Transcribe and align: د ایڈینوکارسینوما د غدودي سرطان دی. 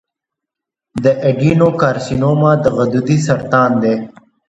د 1.03 1.05
ایڈینوکارسینوما 1.25 2.51
د 2.63 2.65
غدودي 2.77 3.17
سرطان 3.27 3.71
دی. 3.83 3.95